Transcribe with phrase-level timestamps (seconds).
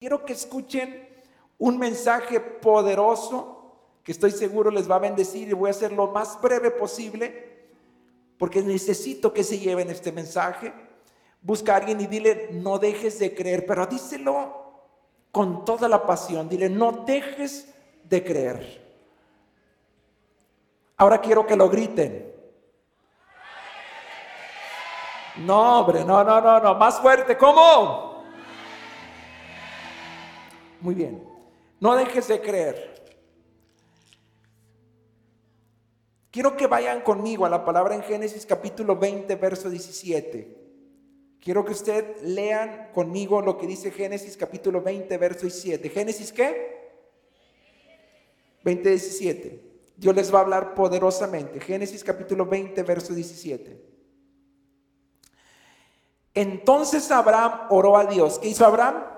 [0.00, 1.06] Quiero que escuchen
[1.58, 6.06] un mensaje poderoso que estoy seguro les va a bendecir y voy a hacer lo
[6.06, 7.68] más breve posible
[8.38, 10.72] porque necesito que se lleven este mensaje.
[11.42, 14.72] Busca a alguien y dile, no dejes de creer, pero díselo
[15.30, 16.48] con toda la pasión.
[16.48, 17.68] Dile, no dejes
[18.04, 18.82] de creer.
[20.96, 22.34] Ahora quiero que lo griten.
[25.36, 27.36] No, hombre, no, no, no, no, más fuerte.
[27.36, 28.09] ¿Cómo?
[30.80, 31.22] Muy bien.
[31.78, 32.90] No dejes de creer.
[36.30, 40.56] Quiero que vayan conmigo a la palabra en Génesis capítulo 20, verso 17.
[41.40, 45.88] Quiero que usted lean conmigo lo que dice Génesis capítulo 20, verso 17.
[45.88, 46.78] ¿Génesis qué?
[48.62, 49.70] 20, 17.
[49.96, 51.60] Dios les va a hablar poderosamente.
[51.60, 53.90] Génesis capítulo 20, verso 17.
[56.34, 58.38] Entonces Abraham oró a Dios.
[58.38, 59.09] ¿Qué hizo Abraham?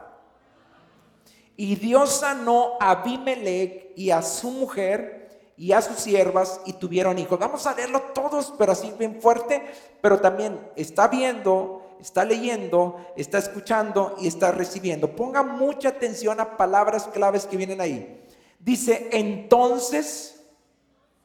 [1.56, 7.18] Y Dios sanó a Abimelech y a su mujer y a sus siervas y tuvieron
[7.18, 7.38] hijos.
[7.38, 9.62] Vamos a leerlo todos, pero así bien fuerte,
[10.00, 15.14] pero también está viendo, está leyendo, está escuchando y está recibiendo.
[15.14, 18.24] Ponga mucha atención a palabras claves que vienen ahí.
[18.58, 20.42] Dice, entonces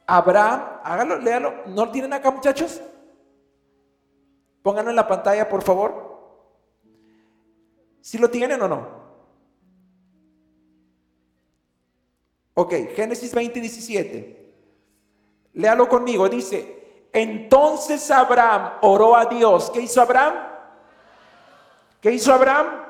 [0.05, 2.81] Abraham, hágalo, léalo, ¿no lo tienen acá muchachos?
[4.63, 6.07] Pónganlo en la pantalla, por favor.
[8.01, 8.96] ¿Si lo tienen o no?
[12.59, 14.51] Ok, Génesis 20, 17.
[15.53, 19.69] Léalo conmigo, dice, entonces Abraham oró a Dios.
[19.69, 20.33] ¿Qué hizo Abraham?
[22.01, 22.83] ¿Qué hizo Abraham?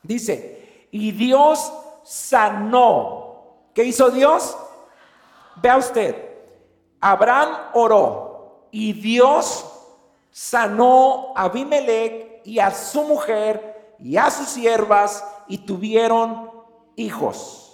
[0.00, 1.72] Dice, y Dios
[2.04, 3.64] sanó.
[3.74, 4.56] ¿Qué hizo Dios?
[5.56, 6.14] Vea usted,
[7.00, 9.66] Abraham oró y Dios
[10.30, 16.48] sanó a Abimelech y a su mujer y a sus siervas y tuvieron
[16.94, 17.69] hijos.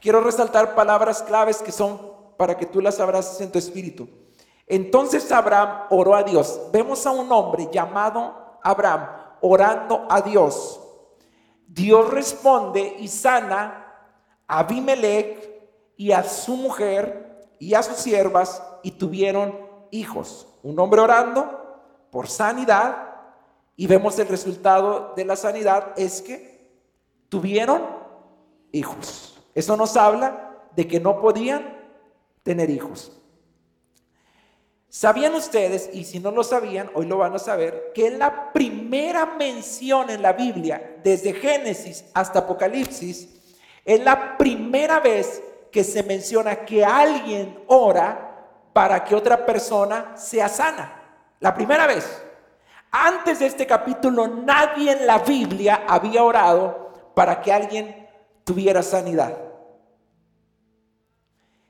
[0.00, 4.08] Quiero resaltar palabras claves que son para que tú las abraces en tu espíritu.
[4.66, 6.60] Entonces Abraham oró a Dios.
[6.72, 9.08] Vemos a un hombre llamado Abraham
[9.40, 10.80] orando a Dios.
[11.66, 13.84] Dios responde y sana
[14.46, 15.48] a Abimelech
[15.96, 19.58] y a su mujer y a sus siervas y tuvieron
[19.90, 20.46] hijos.
[20.62, 21.58] Un hombre orando
[22.10, 23.08] por sanidad
[23.76, 26.82] y vemos el resultado de la sanidad es que
[27.28, 27.82] tuvieron
[28.72, 29.37] hijos.
[29.58, 31.76] Eso nos habla de que no podían
[32.44, 33.10] tener hijos.
[34.88, 39.26] ¿Sabían ustedes, y si no lo sabían, hoy lo van a saber, que la primera
[39.26, 43.28] mención en la Biblia, desde Génesis hasta Apocalipsis,
[43.84, 45.42] es la primera vez
[45.72, 51.02] que se menciona que alguien ora para que otra persona sea sana?
[51.40, 52.22] La primera vez.
[52.92, 58.08] Antes de este capítulo, nadie en la Biblia había orado para que alguien
[58.44, 59.47] tuviera sanidad.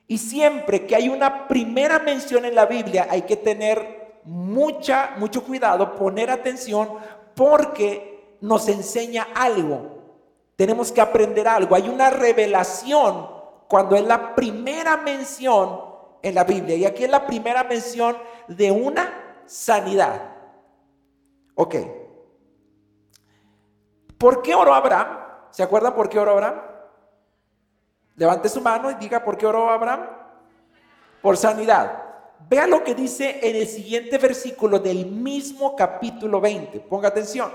[0.09, 5.45] Y siempre que hay una primera mención en la Biblia, hay que tener mucha, mucho
[5.45, 6.89] cuidado, poner atención,
[7.35, 9.99] porque nos enseña algo.
[10.57, 11.75] Tenemos que aprender algo.
[11.75, 13.29] Hay una revelación
[13.69, 15.85] cuando es la primera mención
[16.23, 16.75] en la Biblia.
[16.75, 18.17] Y aquí es la primera mención
[18.49, 20.33] de una sanidad.
[21.55, 21.77] Ok.
[24.17, 25.19] ¿Por qué oró Abraham?
[25.51, 26.68] ¿Se acuerdan por qué oró Abraham?
[28.19, 30.07] Levante su mano y diga por qué oró Abraham.
[31.23, 32.03] Por sanidad.
[32.49, 36.81] Vea lo que dice en el siguiente versículo del mismo capítulo 20.
[36.81, 37.51] Ponga atención.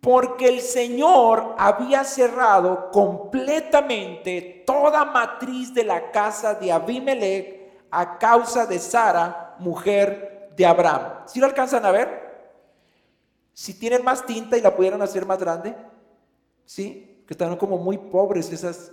[0.00, 8.66] Porque el Señor había cerrado completamente toda matriz de la casa de Abimelech a causa
[8.66, 11.20] de Sara, mujer de Abraham.
[11.26, 12.24] ¿Si lo alcanzan a ver?
[13.52, 15.76] Si tienen más tinta y la pudieran hacer más grande,
[16.64, 17.22] ¿sí?
[17.26, 18.92] Que están como muy pobres esas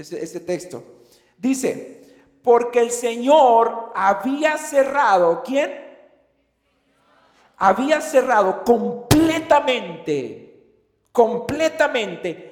[0.00, 0.82] ese, texto.
[1.36, 2.00] Dice,
[2.42, 5.88] porque el Señor había cerrado, ¿quién?
[7.56, 10.64] Había cerrado completamente,
[11.12, 12.50] completamente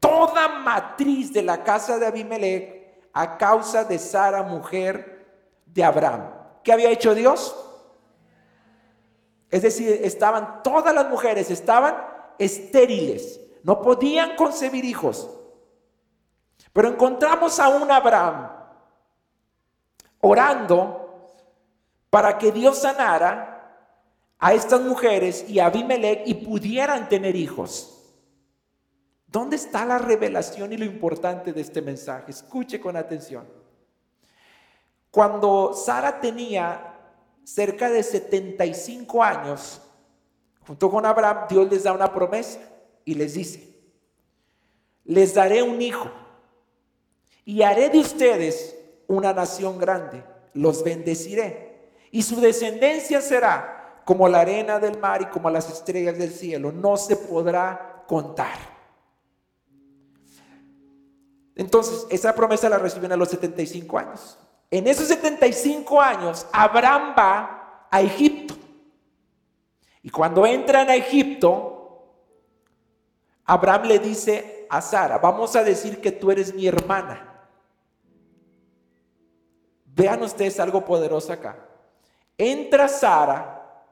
[0.00, 5.26] toda matriz de la casa de Abimelech a causa de Sara, mujer
[5.66, 6.30] de Abraham.
[6.62, 7.54] ¿Qué había hecho Dios?
[9.50, 11.96] Es decir, estaban todas las mujeres, estaban
[12.38, 15.30] estériles, no podían concebir hijos.
[16.76, 18.50] Pero encontramos a un Abraham
[20.20, 21.24] orando
[22.10, 23.88] para que Dios sanara
[24.38, 28.12] a estas mujeres y a Abimelech y pudieran tener hijos.
[29.26, 32.30] ¿Dónde está la revelación y lo importante de este mensaje?
[32.30, 33.48] Escuche con atención.
[35.10, 36.94] Cuando Sara tenía
[37.42, 39.80] cerca de 75 años,
[40.66, 42.60] junto con Abraham, Dios les da una promesa
[43.02, 43.80] y les dice,
[45.06, 46.25] les daré un hijo
[47.46, 48.76] y haré de ustedes
[49.06, 50.22] una nación grande,
[50.52, 56.18] los bendeciré y su descendencia será como la arena del mar y como las estrellas
[56.18, 58.58] del cielo, no se podrá contar.
[61.54, 64.38] Entonces, esa promesa la reciben a los 75 años.
[64.70, 68.54] En esos 75 años, Abraham va a Egipto.
[70.02, 72.12] Y cuando entran a Egipto,
[73.44, 77.35] Abraham le dice a Sara, vamos a decir que tú eres mi hermana.
[79.96, 81.56] Vean ustedes algo poderoso acá.
[82.36, 83.82] Entra Sara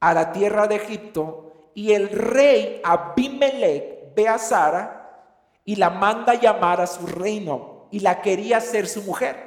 [0.00, 5.30] a la tierra de Egipto y el rey Abimelech ve a Sara
[5.64, 9.46] y la manda llamar a su reino y la quería ser su mujer.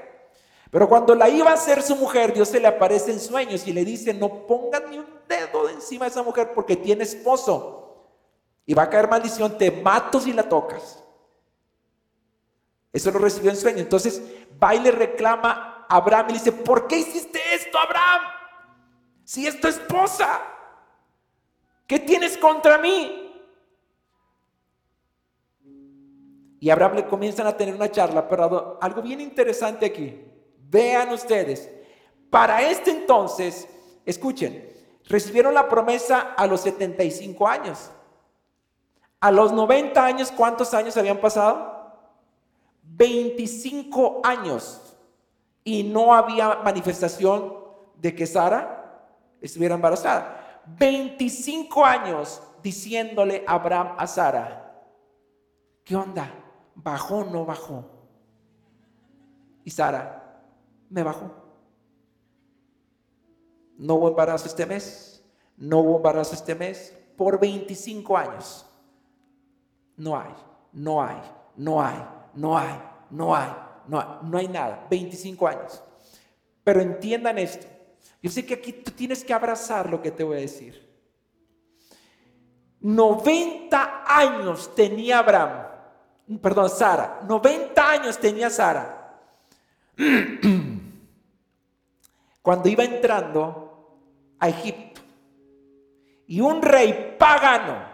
[0.71, 3.73] Pero cuando la iba a ser su mujer, Dios se le aparece en sueños y
[3.73, 8.05] le dice, no pongas ni un dedo encima de esa mujer porque tiene esposo.
[8.65, 11.03] Y va a caer maldición, te mato si la tocas.
[12.93, 13.79] Eso lo recibió en sueño.
[13.79, 14.21] Entonces
[14.61, 18.21] va y le reclama Abraham y le dice, ¿por qué hiciste esto, Abraham?
[19.25, 20.41] Si es tu esposa,
[21.85, 23.29] ¿qué tienes contra mí?
[26.59, 30.25] y Abraham le comienzan a tener una charla, pero algo bien interesante aquí.
[30.57, 31.69] Vean ustedes,
[32.29, 33.67] para este entonces,
[34.05, 34.69] escuchen,
[35.05, 37.89] recibieron la promesa a los 75 años.
[39.21, 41.93] A los 90 años, ¿cuántos años habían pasado?
[42.83, 44.97] 25 años.
[45.63, 47.53] Y no había manifestación
[47.95, 48.79] de que Sara
[49.41, 50.61] estuviera embarazada.
[50.77, 54.83] 25 años diciéndole Abraham a Sara,
[55.83, 56.31] ¿qué onda?
[56.75, 57.85] ¿Bajó o no bajó?
[59.63, 60.41] Y Sara,
[60.89, 61.31] me bajó.
[63.77, 65.23] No hubo embarazo este mes,
[65.57, 68.65] no hubo embarazo este mes, por 25 años.
[69.95, 70.33] No hay,
[70.71, 71.21] no hay,
[71.55, 71.97] no hay,
[72.33, 73.49] no hay, no hay,
[73.89, 74.87] no no hay nada.
[74.89, 75.83] 25 años.
[76.63, 77.67] Pero entiendan esto.
[78.21, 80.87] Yo sé que aquí tú tienes que abrazar lo que te voy a decir.
[82.81, 85.69] 90 años tenía Abraham
[86.37, 89.19] perdón, Sara, 90 años tenía Sara.
[92.41, 93.99] Cuando iba entrando
[94.37, 95.01] a Egipto.
[96.27, 97.89] Y un rey pagano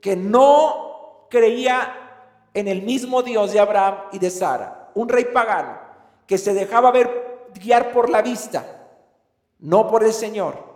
[0.00, 2.07] que no creía
[2.54, 5.78] en el mismo Dios de Abraham y de Sara, un rey pagano
[6.26, 8.64] que se dejaba ver guiar por la vista,
[9.58, 10.68] no por el Señor,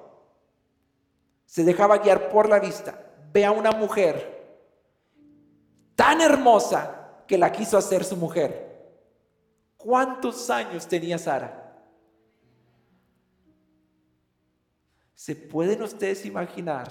[1.45, 2.99] se dejaba guiar por la vista,
[3.33, 4.59] ve a una mujer
[5.95, 8.73] tan hermosa que la quiso hacer su mujer.
[9.77, 11.77] ¿Cuántos años tenía Sara?
[15.15, 16.91] ¿Se pueden ustedes imaginar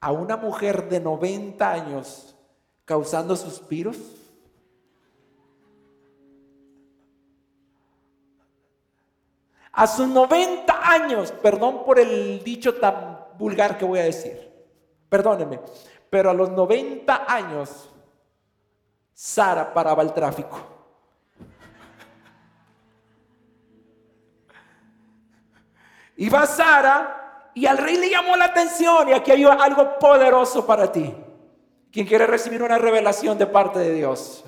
[0.00, 2.36] a una mujer de 90 años
[2.90, 3.96] causando suspiros?
[9.70, 14.36] A sus 90 años, perdón por el dicho tan vulgar que voy a decir,
[15.08, 15.60] perdónenme,
[16.10, 17.88] pero a los 90 años,
[19.14, 20.58] Sara paraba el tráfico.
[26.16, 30.90] Iba Sara y al rey le llamó la atención y aquí hay algo poderoso para
[30.90, 31.14] ti.
[31.92, 34.44] Quien quiere recibir una revelación de parte de Dios.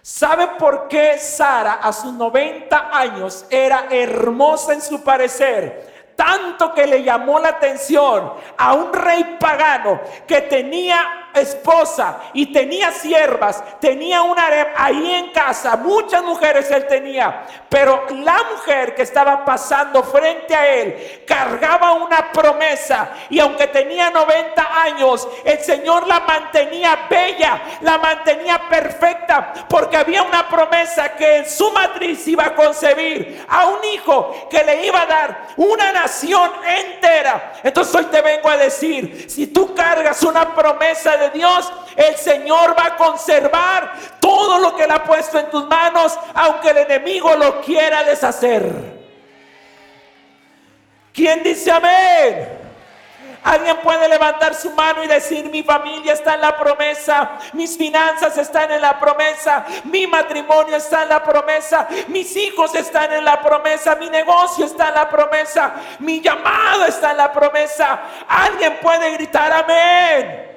[0.00, 5.92] ¿Sabe por qué Sara a sus 90 años era hermosa en su parecer?
[6.16, 12.92] tanto que le llamó la atención a un rey pagano que tenía esposa y tenía
[12.92, 14.42] siervas, tenía una
[14.76, 20.66] ahí en casa, muchas mujeres él tenía, pero la mujer que estaba pasando frente a
[20.74, 27.98] él cargaba una promesa y aunque tenía 90 años, el Señor la mantenía bella, la
[27.98, 33.84] mantenía perfecta, porque había una promesa que en su matriz iba a concebir a un
[33.84, 37.54] hijo que le iba a dar una nación entera.
[37.62, 42.76] Entonces hoy te vengo a decir, si tú cargas una promesa de Dios, el Señor
[42.78, 47.34] va a conservar todo lo que Él ha puesto en tus manos, aunque el enemigo
[47.34, 49.02] lo quiera deshacer.
[51.12, 52.62] ¿Quién dice amén?
[53.44, 58.38] Alguien puede levantar su mano y decir, mi familia está en la promesa, mis finanzas
[58.38, 63.42] están en la promesa, mi matrimonio está en la promesa, mis hijos están en la
[63.42, 68.00] promesa, mi negocio está en la promesa, mi llamado está en la promesa.
[68.28, 70.51] Alguien puede gritar amén.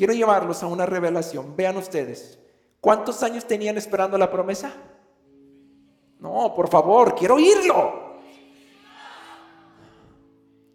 [0.00, 1.54] Quiero llevarlos a una revelación.
[1.54, 2.38] Vean ustedes,
[2.80, 4.72] ¿Cuántos años tenían esperando la promesa?
[6.18, 8.14] No, por favor, quiero oírlo.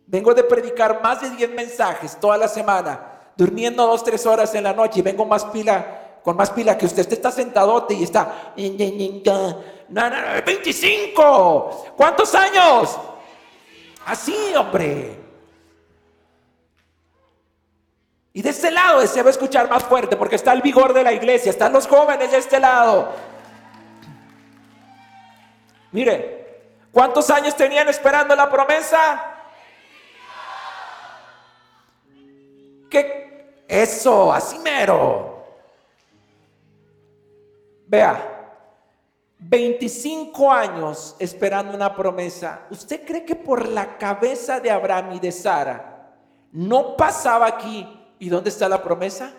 [0.05, 4.63] Vengo de predicar más de 10 mensajes toda la semana, durmiendo dos, tres horas en
[4.63, 7.01] la noche y vengo más pila, con más pila que usted.
[7.01, 8.53] Usted está sentadote y está.
[9.89, 10.15] No, no,
[10.45, 11.93] 25.
[11.97, 12.95] ¿Cuántos años?
[14.05, 15.24] Así, hombre.
[18.35, 21.51] Y de este lado deseo escuchar más fuerte porque está el vigor de la iglesia,
[21.51, 23.13] están los jóvenes de este lado.
[25.93, 29.23] Mire, ¿cuántos años tenían esperando la promesa?
[32.89, 33.63] ¿Qué?
[33.69, 35.45] Eso, así mero.
[37.87, 38.51] Vea,
[39.39, 42.63] 25 años esperando una promesa.
[42.69, 46.11] ¿Usted cree que por la cabeza de Abraham y de Sara
[46.51, 49.33] no pasaba aquí ¿Y dónde está la promesa?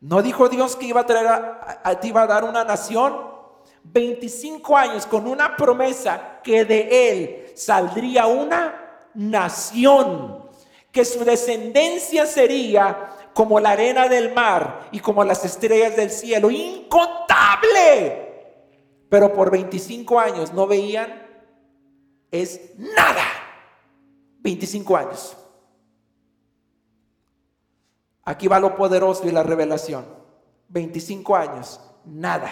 [0.00, 3.34] ¿No dijo Dios que iba a traer a, iba a dar una nación?
[3.82, 10.48] 25 años con una promesa que de él saldría una nación,
[10.90, 16.50] que su descendencia sería como la arena del mar y como las estrellas del cielo,
[16.50, 18.24] incontable.
[19.08, 21.22] Pero por 25 años no veían,
[22.30, 23.24] es nada.
[24.40, 25.36] 25 años.
[28.24, 30.06] Aquí va lo poderoso y la revelación.
[30.68, 32.50] 25 años, nada.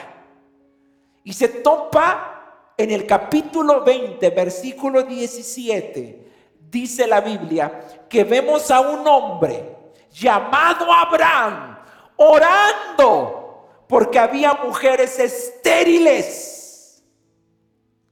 [1.24, 8.80] Y se topa en el capítulo 20, versículo 17, dice la Biblia, que vemos a
[8.80, 9.76] un hombre
[10.10, 11.78] llamado Abraham
[12.16, 17.02] orando porque había mujeres estériles.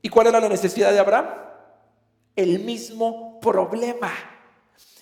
[0.03, 1.27] ¿Y cuál era la necesidad de Abraham?
[2.37, 4.11] El mismo problema.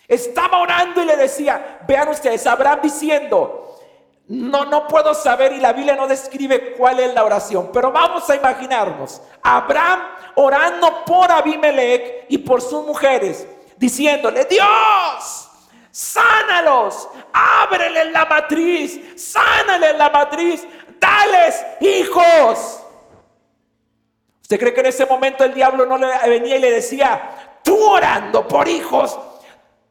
[0.09, 3.79] Estaba orando y le decía, vean ustedes, Abraham diciendo,
[4.29, 8.29] no, no puedo saber y la Biblia no describe cuál es la oración, pero vamos
[8.31, 10.01] a imaginarnos, Abraham
[10.37, 13.47] orando por Abimelech y por sus mujeres,
[13.77, 15.51] diciéndole, Dios,
[15.91, 20.67] sánalos, ábrele la matriz, sánale la matriz,
[20.99, 22.83] dales hijos.
[24.41, 27.79] ¿Usted cree que en ese momento el diablo no le venía y le decía, tú
[27.83, 29.19] orando por hijos,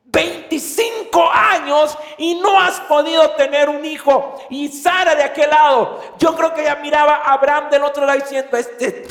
[0.08, 4.40] 25 años y no has podido tener un hijo.
[4.50, 8.20] Y Sara de aquel lado, yo creo que ella miraba a Abraham del otro lado
[8.20, 9.06] diciendo, este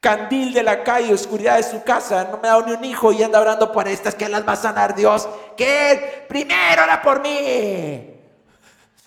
[0.00, 3.12] candil de la calle, oscuridad de su casa, no me ha dado ni un hijo
[3.12, 5.28] y anda orando por estas que las va a sanar Dios.
[5.56, 8.16] Que primero ora por mí.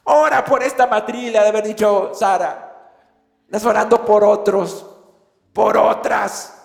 [0.06, 2.72] Ora por esta matriz, de haber dicho Sara.
[3.46, 4.86] Estás orando por otros,
[5.54, 6.63] por otras.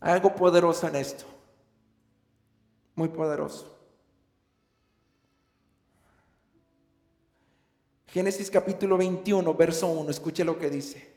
[0.00, 1.24] Hay algo poderoso en esto.
[2.94, 3.76] Muy poderoso.
[8.06, 11.10] Génesis capítulo 21, verso 1, escuche lo que dice.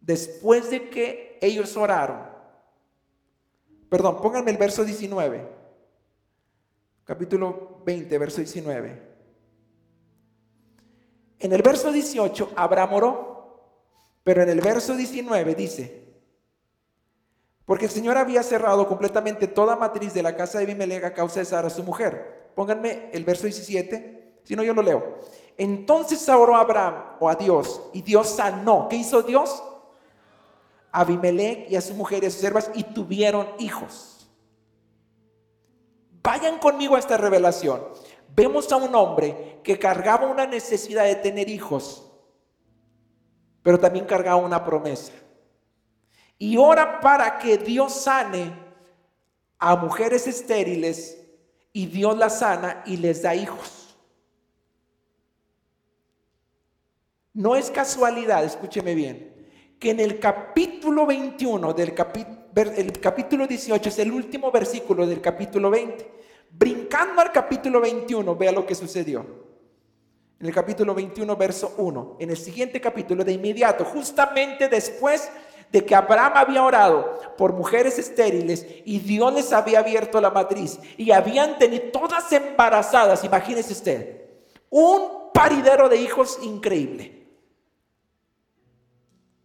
[0.00, 2.20] Después de que ellos oraron,
[3.88, 5.48] perdón, pónganme el verso 19,
[7.04, 9.10] capítulo 20, verso 19.
[11.38, 13.80] En el verso 18, Abraham oró,
[14.22, 16.09] pero en el verso 19 dice,
[17.70, 21.38] porque el Señor había cerrado completamente toda matriz de la casa de Abimelech a causa
[21.38, 22.50] de Sara, su mujer.
[22.56, 25.20] Pónganme el verso 17, si no yo lo leo.
[25.56, 28.88] Entonces oró Abraham o a Dios y Dios sanó.
[28.88, 29.62] ¿Qué hizo Dios?
[30.90, 34.28] A Abimelech y a su mujer y a sus siervas y tuvieron hijos.
[36.24, 37.84] Vayan conmigo a esta revelación.
[38.34, 42.10] Vemos a un hombre que cargaba una necesidad de tener hijos,
[43.62, 45.12] pero también cargaba una promesa
[46.42, 48.50] y ora para que Dios sane
[49.58, 51.18] a mujeres estériles
[51.70, 53.94] y Dios las sana y les da hijos.
[57.34, 61.94] No es casualidad, escúcheme bien, que en el capítulo 21 del
[62.54, 66.10] el capítulo 18 es el último versículo del capítulo 20.
[66.52, 69.26] Brincando al capítulo 21, vea lo que sucedió.
[70.40, 72.16] En el capítulo 21, verso 1.
[72.18, 75.30] En el siguiente capítulo, de inmediato, justamente después
[75.72, 80.78] de que Abraham había orado por mujeres estériles y Dios les había abierto la matriz
[80.96, 84.20] y habían tenido todas embarazadas, imagínese usted,
[84.68, 87.28] un paridero de hijos increíble.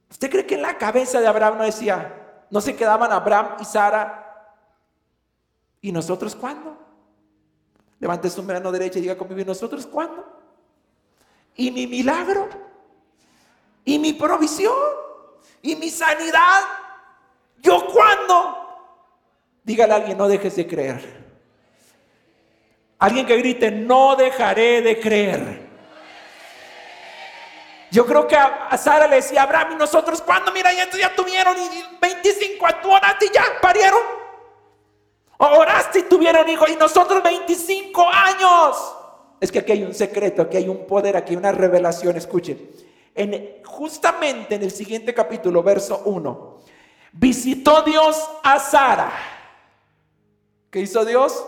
[0.10, 3.66] ¿Usted cree que en la cabeza de Abraham no decía, no se quedaban Abraham y
[3.66, 4.56] Sara?
[5.82, 6.78] ¿Y nosotros cuándo?
[8.00, 10.26] Levante su mano derecha y diga conmigo, ¿y nosotros cuándo?
[11.56, 12.50] ¿Y mi milagro?
[13.84, 14.74] ¿Y mi provisión?
[15.66, 16.62] ¿Y mi sanidad?
[17.58, 18.56] ¿Yo cuándo?
[19.64, 21.26] Dígale a alguien, no dejes de creer.
[23.00, 25.66] Alguien que grite, no dejaré de creer.
[27.90, 31.58] Yo creo que a, Sara le decía, Abraham, y nosotros, cuando mira, ya, ya tuvieron
[31.58, 34.02] y 25, tú oraste y ya parieron.
[35.40, 38.96] Oraste y tuvieron hijos y nosotros 25 años.
[39.42, 42.16] Es que aquí hay un secreto, aquí hay un poder, aquí hay una revelación.
[42.18, 42.70] Escuchen,
[43.16, 46.58] en, justamente en el siguiente capítulo, verso 1,
[47.14, 49.12] visitó Dios a Sara.
[50.70, 51.44] ¿Qué hizo Dios?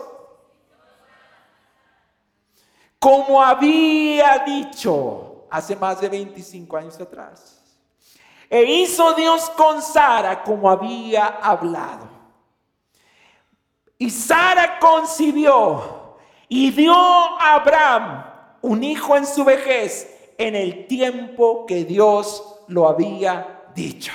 [2.98, 7.62] Como había dicho hace más de 25 años atrás.
[8.50, 12.08] E hizo Dios con Sara como había hablado.
[13.98, 16.16] Y Sara concibió
[16.48, 18.24] y dio a Abraham
[18.62, 24.12] un hijo en su vejez en el tiempo que Dios lo había dicho.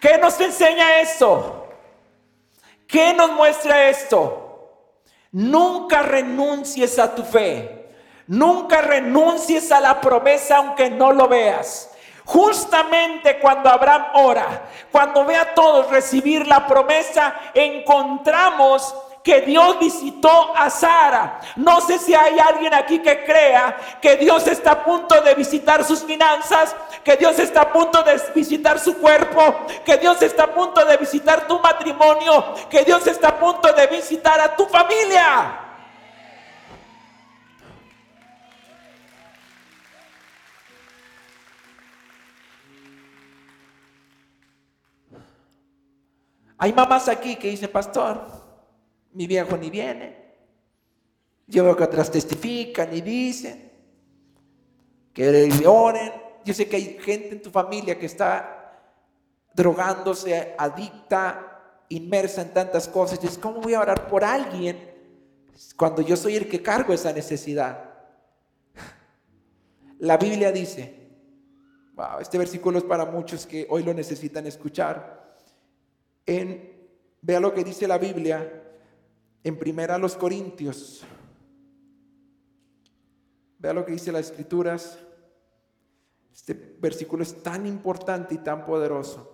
[0.00, 1.66] ¿Qué nos enseña esto?
[2.86, 4.92] ¿Qué nos muestra esto?
[5.32, 7.88] Nunca renuncies a tu fe.
[8.26, 11.93] Nunca renuncies a la promesa aunque no lo veas.
[12.24, 20.54] Justamente cuando Abraham ora, cuando ve a todos recibir la promesa, encontramos que Dios visitó
[20.54, 21.40] a Sara.
[21.56, 25.82] No sé si hay alguien aquí que crea que Dios está a punto de visitar
[25.82, 30.54] sus finanzas, que Dios está a punto de visitar su cuerpo, que Dios está a
[30.54, 35.63] punto de visitar tu matrimonio, que Dios está a punto de visitar a tu familia.
[46.58, 48.26] Hay mamás aquí que dicen, pastor,
[49.12, 50.24] mi viejo ni viene.
[51.46, 53.72] Yo veo que atrás testifican y dicen
[55.12, 56.12] que le oren.
[56.44, 58.54] Yo sé que hay gente en tu familia que está
[59.54, 63.20] drogándose, adicta, inmersa en tantas cosas.
[63.20, 64.90] Dices, ¿cómo voy a orar por alguien
[65.76, 67.90] cuando yo soy el que cargo esa necesidad?
[69.98, 71.08] La Biblia dice,
[71.94, 75.23] wow, este versículo es para muchos que hoy lo necesitan escuchar.
[76.26, 76.88] En,
[77.20, 78.62] vea lo que dice la Biblia
[79.42, 81.04] en primera los Corintios.
[83.58, 84.98] Vea lo que dice las escrituras.
[86.32, 89.30] Este versículo es tan importante y tan poderoso.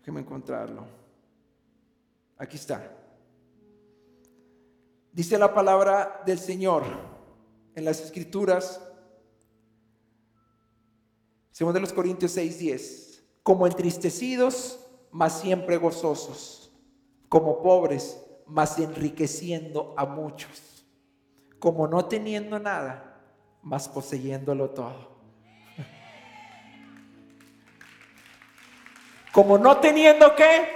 [0.00, 0.84] Déjeme encontrarlo.
[2.36, 2.94] Aquí está.
[5.12, 6.82] Dice la palabra del Señor
[7.74, 8.80] en las escrituras
[11.54, 13.22] Segundo de los Corintios 6:10.
[13.44, 14.80] Como entristecidos,
[15.12, 16.72] mas siempre gozosos.
[17.28, 20.84] Como pobres, mas enriqueciendo a muchos.
[21.60, 23.22] Como no teniendo nada,
[23.62, 25.14] mas poseyéndolo todo.
[29.32, 30.66] Como no teniendo qué.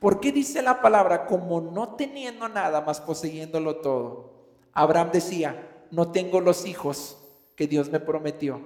[0.00, 4.48] ¿Por qué dice la palabra como no teniendo nada, mas poseyéndolo todo?
[4.72, 7.23] Abraham decía, no tengo los hijos
[7.56, 8.60] que Dios me prometió,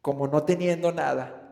[0.00, 1.42] como no teniendo nada.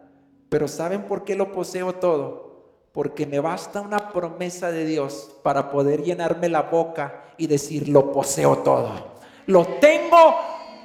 [0.48, 2.52] Pero ¿saben por qué lo poseo todo?
[2.92, 8.12] Porque me basta una promesa de Dios para poder llenarme la boca y decir, lo
[8.12, 9.12] poseo todo.
[9.46, 10.36] Lo tengo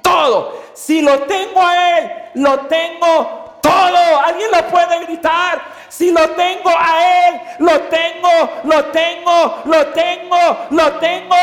[0.02, 0.54] todo.
[0.72, 4.20] Si lo tengo a Él, lo tengo todo.
[4.24, 5.60] Alguien lo puede gritar.
[5.88, 8.28] Si lo tengo a Él, lo tengo,
[8.64, 10.36] lo tengo, lo tengo,
[10.70, 11.36] lo tengo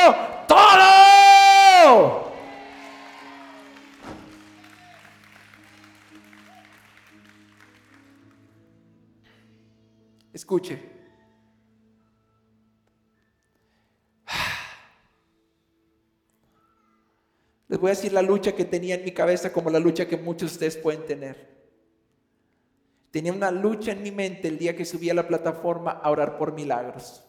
[0.48, 2.25] todo.
[10.36, 10.78] Escuche.
[17.70, 20.18] Les voy a decir la lucha que tenía en mi cabeza como la lucha que
[20.18, 21.56] muchos de ustedes pueden tener.
[23.12, 26.38] Tenía una lucha en mi mente el día que subí a la plataforma a orar
[26.38, 27.24] por milagros.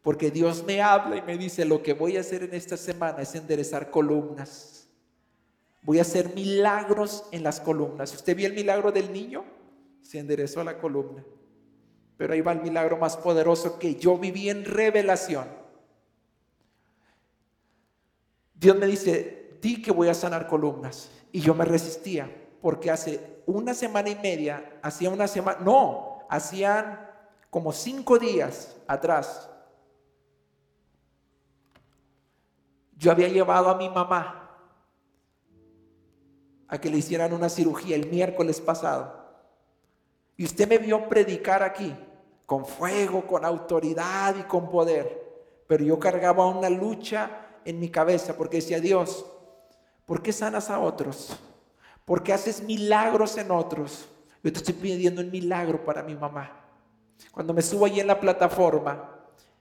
[0.00, 3.22] Porque Dios me habla y me dice, lo que voy a hacer en esta semana
[3.22, 4.88] es enderezar columnas.
[5.82, 8.14] Voy a hacer milagros en las columnas.
[8.14, 9.44] ¿Usted vio el milagro del niño?
[10.02, 11.24] Se enderezó la columna.
[12.20, 15.48] Pero ahí va el milagro más poderoso que yo viví en revelación.
[18.52, 21.10] Dios me dice, di que voy a sanar columnas.
[21.32, 22.30] Y yo me resistía,
[22.60, 27.08] porque hace una semana y media, hacía una semana, no, hacían
[27.48, 29.48] como cinco días atrás,
[32.98, 34.58] yo había llevado a mi mamá
[36.68, 39.24] a que le hicieran una cirugía el miércoles pasado.
[40.36, 41.96] Y usted me vio predicar aquí,
[42.50, 45.62] con fuego, con autoridad y con poder.
[45.68, 47.30] Pero yo cargaba una lucha
[47.64, 49.24] en mi cabeza porque decía, Dios,
[50.04, 51.38] ¿por qué sanas a otros?
[52.04, 54.08] ¿Por qué haces milagros en otros?
[54.42, 56.50] Yo te estoy pidiendo un milagro para mi mamá.
[57.30, 59.16] Cuando me subo ahí en la plataforma,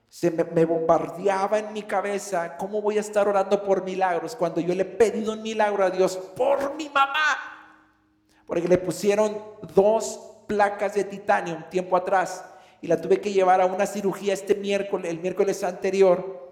[0.08, 4.74] se me, bombardeaba en mi cabeza, ¿cómo voy a estar orando por milagros cuando yo
[4.74, 7.38] le he pedido un milagro a Dios por mi mamá?
[8.48, 9.38] Porque le pusieron
[9.76, 12.44] dos placas de titanio un tiempo atrás
[12.82, 16.48] y la tuve que llevar a una cirugía este miércoles, el miércoles anterior.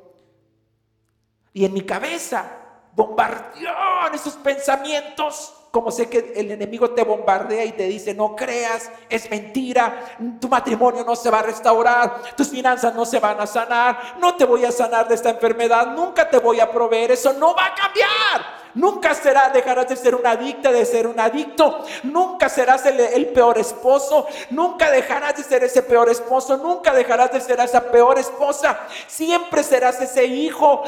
[1.54, 2.46] Y en mi cabeza
[2.94, 3.74] bombardeó
[4.14, 9.30] esos pensamientos como sé que el enemigo te bombardea y te dice, no creas, es
[9.30, 14.16] mentira, tu matrimonio no se va a restaurar, tus finanzas no se van a sanar,
[14.20, 17.54] no te voy a sanar de esta enfermedad, nunca te voy a proveer, eso no
[17.54, 18.57] va a cambiar.
[18.78, 21.84] Nunca será, dejarás de ser una adicta, de ser un adicto.
[22.04, 24.28] Nunca serás el, el, peor esposo.
[24.52, 26.58] Nunca dejarás de ser ese peor esposo.
[26.58, 28.80] Nunca dejarás de ser esa peor esposa.
[29.08, 30.84] Siempre serás ese hijo.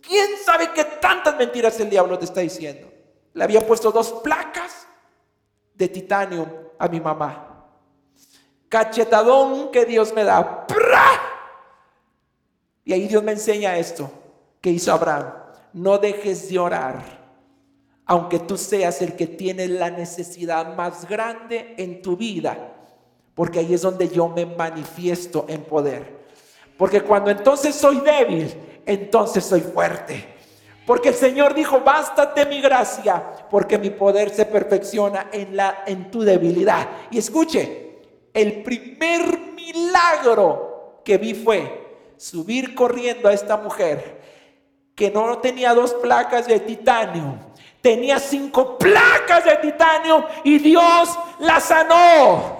[0.00, 2.90] ¿Quién sabe qué tantas mentiras el diablo te está diciendo?
[3.34, 4.86] Le había puesto dos placas
[5.74, 7.66] de titanio a mi mamá.
[8.70, 10.66] Cachetadón que Dios me da.
[12.82, 14.10] Y ahí Dios me enseña esto
[14.62, 15.47] que hizo Abraham.
[15.72, 17.02] No dejes de orar,
[18.06, 22.56] aunque tú seas el que tiene la necesidad más grande en tu vida,
[23.34, 26.18] porque ahí es donde yo me manifiesto en poder.
[26.76, 28.54] Porque cuando entonces soy débil,
[28.86, 30.36] entonces soy fuerte.
[30.86, 36.10] Porque el Señor dijo, bástate mi gracia, porque mi poder se perfecciona en, la, en
[36.10, 36.88] tu debilidad.
[37.10, 37.98] Y escuche,
[38.32, 44.17] el primer milagro que vi fue subir corriendo a esta mujer
[44.98, 47.36] que no tenía dos placas de titanio,
[47.80, 52.58] tenía cinco placas de titanio y Dios la sanó.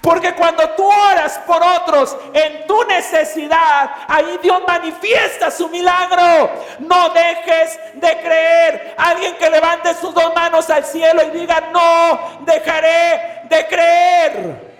[0.00, 6.50] Porque cuando tú oras por otros en tu necesidad, ahí Dios manifiesta su milagro.
[6.80, 8.94] No dejes de creer.
[8.98, 14.75] Alguien que levante sus dos manos al cielo y diga, no dejaré de creer.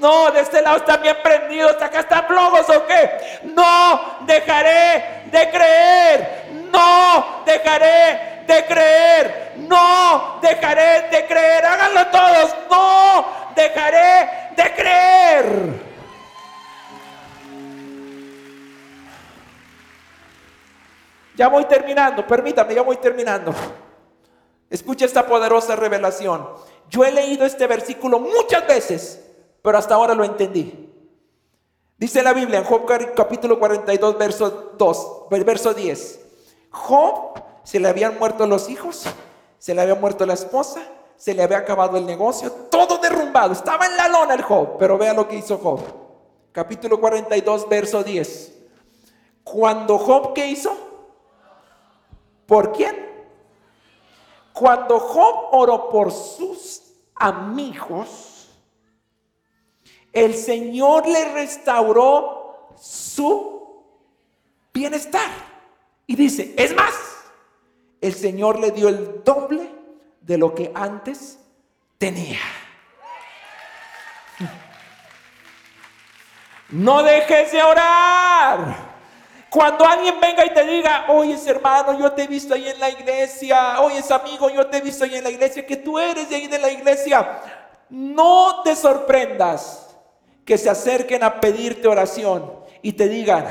[0.00, 1.80] No, de este lado están bien prendidos.
[1.80, 3.40] Acá están flojos o qué.
[3.44, 6.48] No dejaré de creer.
[6.72, 9.52] No dejaré de creer.
[9.58, 11.66] No dejaré de creer.
[11.66, 12.56] Háganlo todos.
[12.70, 15.90] No dejaré de creer.
[21.36, 23.54] Ya voy terminando, permítame, ya voy terminando.
[24.68, 26.46] Escucha esta poderosa revelación.
[26.90, 29.29] Yo he leído este versículo muchas veces,
[29.62, 30.90] pero hasta ahora lo entendí.
[31.96, 36.20] Dice la Biblia en Job capítulo 42, verso 2, verso 10.
[36.70, 39.04] Job se le habían muerto los hijos,
[39.58, 40.80] se le había muerto la esposa,
[41.16, 44.96] se le había acabado el negocio, todo derrumbado, estaba en la lona el Job, pero
[44.96, 45.80] vea lo que hizo Job.
[46.52, 48.54] Capítulo 42, verso 10.
[49.44, 50.74] Cuando Job, ¿qué hizo?
[52.46, 53.10] ¿Por quién?
[54.52, 56.82] Cuando Job oró por sus
[57.14, 58.29] amigos,
[60.12, 63.84] el Señor le restauró su
[64.72, 65.28] bienestar.
[66.06, 66.94] Y dice, es más,
[68.00, 69.70] el Señor le dio el doble
[70.20, 71.38] de lo que antes
[71.98, 72.40] tenía.
[76.70, 78.90] No dejes de orar.
[79.50, 82.88] Cuando alguien venga y te diga, oye hermano, yo te he visto ahí en la
[82.88, 86.36] iglesia, oye amigo, yo te he visto ahí en la iglesia, que tú eres de
[86.36, 87.40] ahí de la iglesia,
[87.88, 89.89] no te sorprendas
[90.44, 93.46] que se acerquen a pedirte oración y te digan,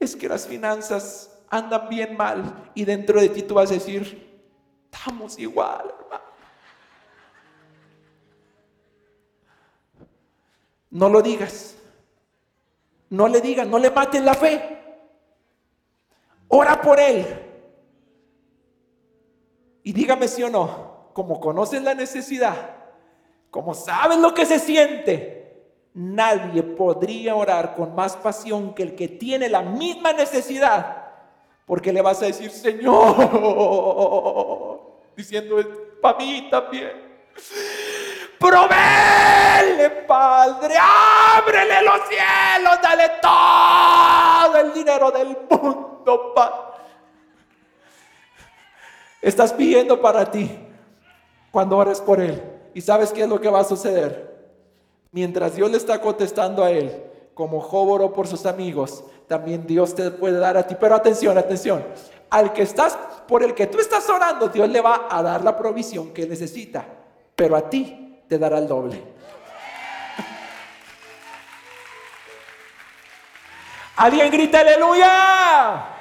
[0.00, 4.26] es que las finanzas andan bien mal y dentro de ti tú vas a decir,
[4.96, 6.24] Estamos igual, hermano.
[10.90, 11.76] No lo digas.
[13.10, 14.78] No le digas, no le maten la fe.
[16.48, 17.42] Ora por él.
[19.82, 22.74] Y dígame si o no, como conoces la necesidad,
[23.50, 25.35] como sabes lo que se siente,
[25.96, 31.04] nadie podría orar con más pasión que el que tiene la misma necesidad.
[31.64, 33.16] Porque le vas a decir, Señor,
[35.16, 35.56] diciendo,
[36.02, 36.92] para mí también.
[38.38, 46.54] Provéele, Padre, ábrele los cielos, dale todo el dinero del mundo, Padre.
[49.22, 50.56] Estás pidiendo para ti
[51.50, 52.42] cuando ores por Él.
[52.74, 54.35] ¿Y sabes qué es lo que va a suceder?
[55.12, 57.02] Mientras Dios le está contestando a Él,
[57.34, 60.76] como Job oró por sus amigos, también Dios te puede dar a ti.
[60.78, 61.84] Pero atención, atención.
[62.28, 65.56] al que estás, por el que tú estás orando, Dios le va a dar la
[65.56, 66.84] provisión que necesita,
[67.34, 69.00] pero a ti te dará el doble.
[73.96, 75.95] Alguien grita aleluya.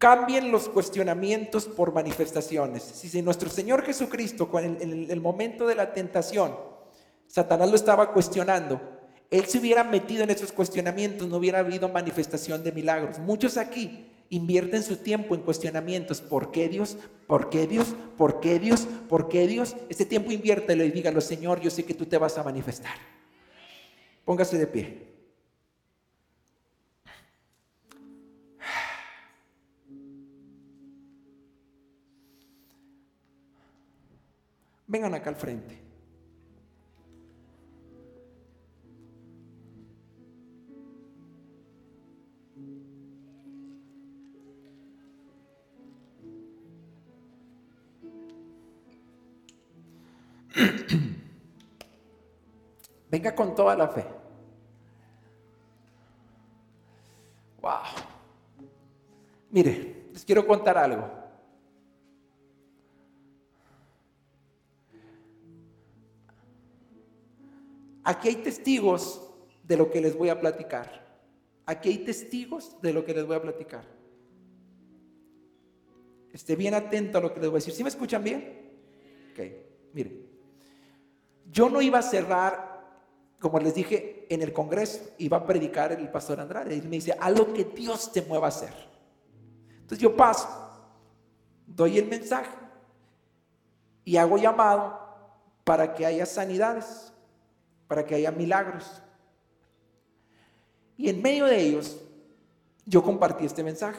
[0.00, 2.82] Cambien los cuestionamientos por manifestaciones.
[2.82, 6.56] Si nuestro Señor Jesucristo, en el momento de la tentación,
[7.26, 8.80] Satanás lo estaba cuestionando,
[9.30, 13.18] él se hubiera metido en esos cuestionamientos, no hubiera habido manifestación de milagros.
[13.18, 16.22] Muchos aquí invierten su tiempo en cuestionamientos.
[16.22, 16.96] ¿Por qué Dios?
[17.26, 17.94] ¿Por qué Dios?
[18.16, 18.88] ¿Por qué Dios?
[19.06, 19.76] ¿Por qué Dios?
[19.90, 22.94] Este tiempo inviértelo y dígalo, Señor, yo sé que tú te vas a manifestar.
[24.24, 25.09] Póngase de pie.
[34.90, 35.78] Vengan acá al frente.
[53.12, 54.04] Venga con toda la fe.
[57.62, 57.70] Wow.
[59.52, 61.19] Mire, les quiero contar algo.
[68.10, 69.22] Aquí hay testigos
[69.62, 70.88] de lo que les voy a platicar.
[71.66, 73.84] Aquí hay testigos de lo que les voy a platicar.
[76.32, 77.74] Esté bien atento a lo que les voy a decir.
[77.74, 78.72] ¿Sí me escuchan bien?
[79.32, 79.40] Ok,
[79.92, 80.28] mire.
[81.52, 82.70] Yo no iba a cerrar
[83.40, 86.76] como les dije, en el Congreso iba a predicar el pastor Andrade.
[86.76, 88.72] Y me dice, a lo que Dios te mueva a hacer.
[89.70, 90.46] Entonces yo paso,
[91.66, 92.54] doy el mensaje
[94.04, 95.00] y hago llamado
[95.64, 97.14] para que haya sanidades,
[97.90, 99.02] para que haya milagros.
[100.96, 101.98] Y en medio de ellos,
[102.86, 103.98] yo compartí este mensaje.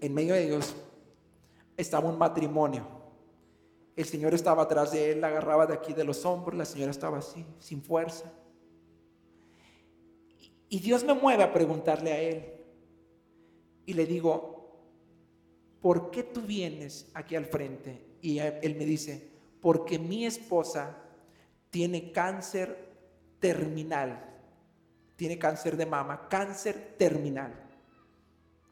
[0.00, 0.76] En medio de ellos
[1.76, 2.96] estaba un matrimonio
[3.96, 6.90] el Señor estaba atrás de él, la agarraba de aquí de los hombros, la señora
[6.90, 8.30] estaba así, sin fuerza.
[10.68, 12.52] Y Dios me mueve a preguntarle a él.
[13.86, 14.76] Y le digo,
[15.80, 18.04] ¿por qué tú vienes aquí al frente?
[18.20, 19.30] Y él me dice,
[19.62, 21.02] porque mi esposa
[21.70, 22.94] tiene cáncer
[23.38, 24.22] terminal.
[25.16, 27.54] Tiene cáncer de mama, cáncer terminal.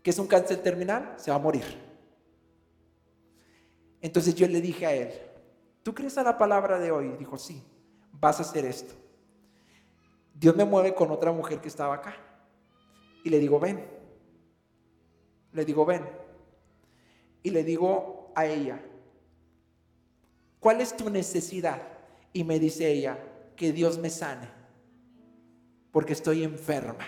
[0.03, 1.15] ¿Qué es un cáncer terminal?
[1.17, 1.65] Se va a morir.
[4.03, 5.13] Entonces yo le dije a él,
[5.83, 7.17] ¿tú crees a la palabra de hoy?
[7.19, 7.63] Dijo, sí,
[8.13, 8.95] vas a hacer esto.
[10.35, 12.15] Dios me mueve con otra mujer que estaba acá.
[13.25, 13.83] Y le digo, ven.
[15.53, 16.07] Le digo, ven.
[17.43, 18.79] Y le digo a ella,
[20.61, 21.94] ¿cuál es tu necesidad?
[22.35, 23.17] Y me dice ella,
[23.57, 24.49] que Dios me sane,
[25.93, 27.07] porque estoy enferma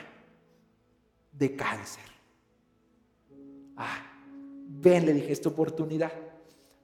[1.32, 2.04] de cáncer.
[3.76, 3.98] Ah,
[4.68, 6.12] ven, le dije, esta oportunidad.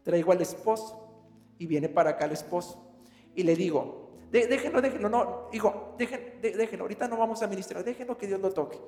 [0.03, 1.25] Traigo al esposo
[1.57, 2.93] y viene para acá el esposo.
[3.37, 8.27] Y le digo, déjenlo, déjenlo, no, digo, déjenlo, ahorita no vamos a ministrar, déjenlo que
[8.27, 8.79] Dios lo toque.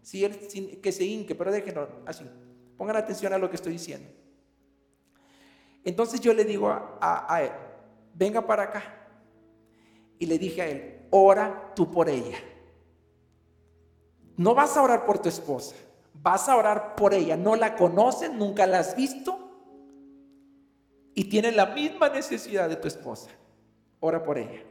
[0.00, 2.24] Si él, que se hinque, pero déjenlo así.
[2.78, 4.08] Pongan atención a lo que estoy diciendo.
[5.84, 7.52] Entonces yo le digo a él,
[8.14, 9.01] venga para acá.
[10.22, 12.38] Y le dije a él, ora tú por ella.
[14.36, 15.74] No vas a orar por tu esposa,
[16.14, 17.36] vas a orar por ella.
[17.36, 19.36] No la conoces, nunca la has visto,
[21.12, 23.32] y tiene la misma necesidad de tu esposa,
[23.98, 24.62] ora por ella.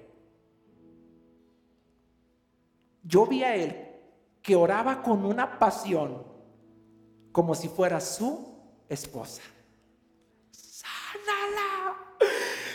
[3.04, 3.90] Yo vi a él
[4.42, 6.26] que oraba con una pasión
[7.34, 9.42] como si fuera su esposa.
[10.52, 11.98] Sánala,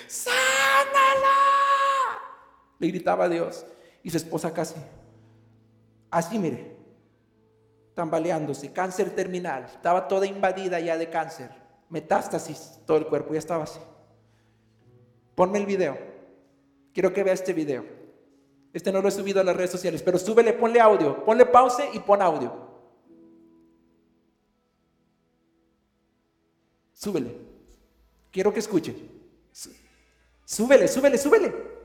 [0.07, 1.46] sánala.
[2.79, 3.65] Le gritaba a Dios
[4.03, 4.75] y su esposa casi,
[6.11, 6.77] así mire,
[7.95, 13.65] tambaleándose, cáncer terminal, estaba toda invadida ya de cáncer metástasis todo el cuerpo, ya estaba
[13.65, 13.81] así.
[15.35, 15.99] Ponme el video.
[16.93, 17.85] Quiero que vea este video.
[18.73, 21.89] Este no lo he subido a las redes sociales, pero súbele, ponle audio, ponle pause
[21.93, 22.67] y pon audio.
[26.93, 27.37] Súbele.
[28.31, 28.95] Quiero que escuche.
[30.45, 31.76] Súbele, súbele, súbele.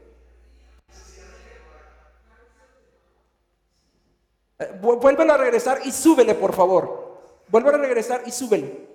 [4.62, 7.20] Eh, vuélvelo a regresar y súbele, por favor.
[7.48, 8.88] Vuélvelo a regresar y súbele.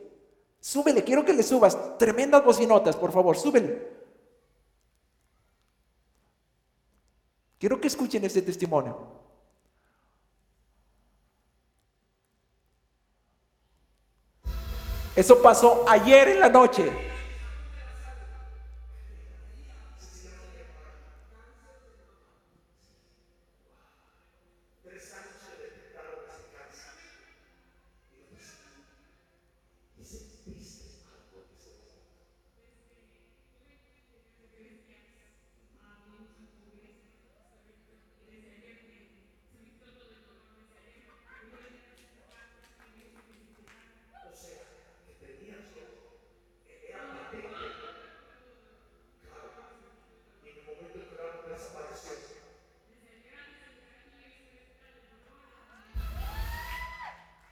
[0.61, 1.99] Súbele, quiero que le subas.
[1.99, 3.97] Tremendas bocinotas, por favor, súbele.
[7.59, 8.97] Quiero que escuchen este testimonio.
[15.17, 17.06] Eso pasó ayer en la noche.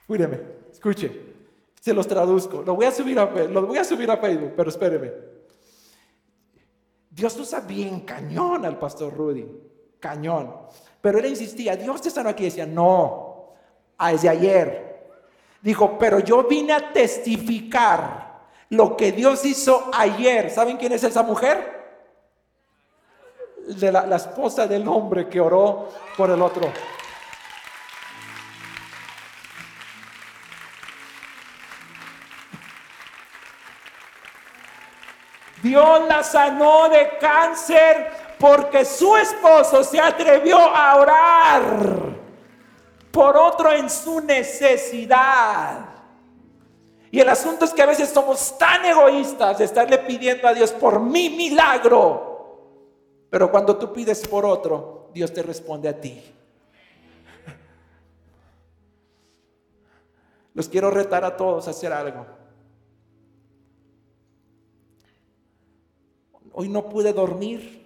[0.07, 0.41] Cuídeme,
[0.73, 1.35] escuche.
[1.81, 2.63] Se los traduzco.
[2.63, 5.13] Lo voy a subir a, lo voy a, subir a Facebook, pero espéreme.
[7.11, 9.47] Dios usa bien cañón al pastor Rudy.
[10.01, 10.55] Cañón.
[11.01, 12.45] Pero él insistía, Dios te sanó aquí.
[12.45, 13.53] decía, no,
[14.11, 15.11] desde ayer.
[15.63, 18.41] Dijo, pero yo vine a testificar
[18.71, 20.51] lo que Dios hizo ayer.
[20.51, 21.73] ¿Saben quién es esa mujer?
[23.67, 26.71] De la, la esposa del hombre que oró por el otro.
[35.65, 41.63] Dios la sanó de cáncer porque su esposo se atrevió a orar
[43.11, 45.79] por otro en su necesidad.
[47.11, 50.71] Y el asunto es que a veces somos tan egoístas de estarle pidiendo a Dios
[50.71, 52.67] por mi milagro.
[53.31, 56.23] Pero cuando tú pides por otro, Dios te responde a ti.
[60.53, 62.44] Los quiero retar a todos a hacer algo.
[66.55, 67.85] Hoy no pude dormir.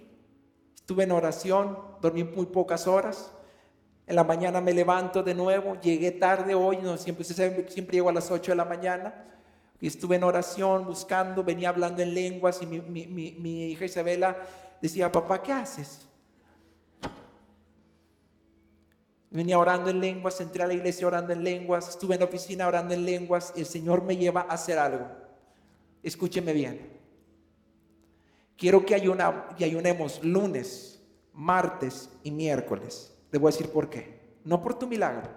[0.75, 3.31] Estuve en oración, dormí muy pocas horas.
[4.07, 8.13] En la mañana me levanto de nuevo, llegué tarde hoy, no, siempre, siempre llego a
[8.13, 9.25] las 8 de la mañana.
[9.81, 14.37] Estuve en oración buscando, venía hablando en lenguas y mi, mi hija Isabela
[14.81, 16.07] decía, papá, ¿qué haces?
[19.31, 22.67] Venía orando en lenguas, entré a la iglesia orando en lenguas, estuve en la oficina
[22.67, 25.07] orando en lenguas el Señor me lleva a hacer algo.
[26.01, 26.98] Escúcheme bien.
[28.59, 31.01] Quiero que, ayunemos lunes,
[31.33, 33.15] martes y miércoles.
[33.31, 34.19] Le voy a decir por qué.
[34.43, 35.29] No por tu milagro.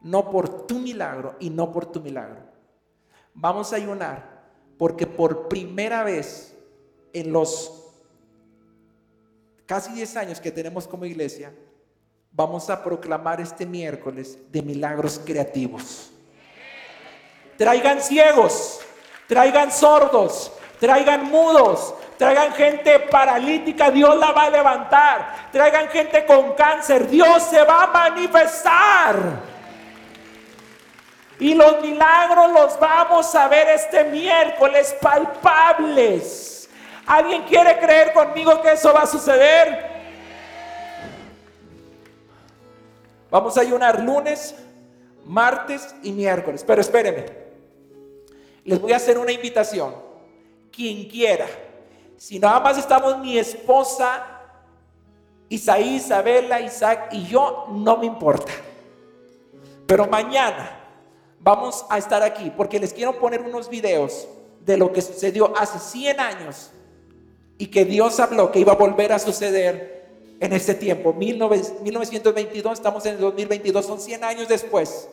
[0.00, 2.40] No por tu milagro y no por tu milagro.
[3.34, 4.40] Vamos a ayunar
[4.78, 6.56] porque por primera vez
[7.12, 7.92] en los
[9.66, 11.52] casi 10 años que tenemos como iglesia,
[12.32, 16.10] vamos a proclamar este miércoles de milagros creativos.
[17.58, 18.80] Traigan ciegos,
[19.28, 20.50] traigan sordos,
[20.80, 25.48] traigan mudos, Traigan gente paralítica, Dios la va a levantar.
[25.50, 29.16] Traigan gente con cáncer, Dios se va a manifestar.
[31.38, 36.68] Y los milagros los vamos a ver este miércoles palpables.
[37.06, 39.88] ¿Alguien quiere creer conmigo que eso va a suceder?
[43.30, 44.54] Vamos a ayunar lunes,
[45.24, 46.64] martes y miércoles.
[46.66, 47.24] Pero espérenme.
[48.66, 49.94] Les voy a hacer una invitación.
[50.70, 51.46] Quien quiera
[52.20, 54.22] si nada más estamos mi esposa,
[55.48, 58.52] Isaí, Isabela, Isaac y yo, no me importa.
[59.86, 60.84] Pero mañana
[61.40, 64.28] vamos a estar aquí porque les quiero poner unos videos
[64.60, 66.70] de lo que sucedió hace 100 años
[67.56, 70.04] y que Dios habló que iba a volver a suceder
[70.40, 71.14] en este tiempo.
[71.14, 75.08] 1922, estamos en el 2022, son 100 años después.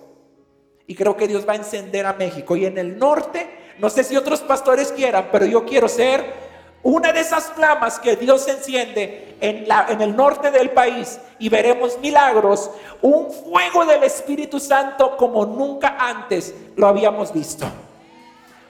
[0.86, 2.58] Y creo que Dios va a encender a México.
[2.58, 3.48] Y en el norte,
[3.80, 6.47] no sé si otros pastores quieran, pero yo quiero ser
[6.84, 11.98] una de esas flamas que Dios enciende en, en el norte del país y veremos
[12.00, 17.66] milagros, un fuego del Espíritu Santo como nunca antes lo habíamos visto.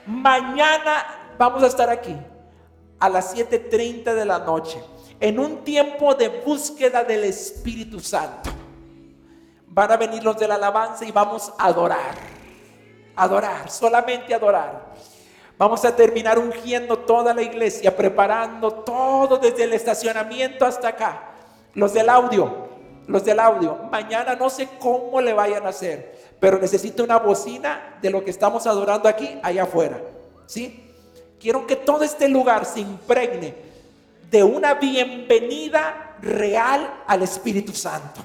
[0.06, 1.06] Mañana
[1.38, 2.16] vamos a estar aquí
[2.98, 4.82] a las 7.30 de la noche
[5.20, 8.50] en un tiempo de búsqueda del Espíritu Santo.
[9.66, 12.14] Van a venir los de la alabanza y vamos a adorar,
[13.16, 14.94] adorar, solamente adorar.
[15.58, 21.32] Vamos a terminar ungiendo toda la iglesia, preparando todo desde el estacionamiento hasta acá.
[21.74, 22.68] Los del audio,
[23.08, 23.76] los del audio.
[23.90, 28.30] Mañana no sé cómo le vayan a hacer, pero necesito una bocina de lo que
[28.30, 30.00] estamos adorando aquí, allá afuera.
[30.46, 30.84] ¿Sí?
[31.40, 33.52] Quiero que todo este lugar se impregne
[34.30, 38.20] de una bienvenida real al Espíritu Santo.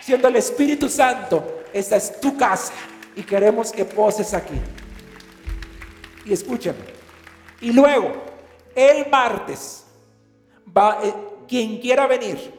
[0.00, 2.72] Siendo el Espíritu Santo, esta es tu casa
[3.14, 4.60] y queremos que poses aquí.
[6.32, 6.78] Escúchame.
[7.60, 8.12] Y luego,
[8.74, 9.84] el martes,
[10.76, 11.12] va, eh,
[11.48, 12.54] quien quiera venir,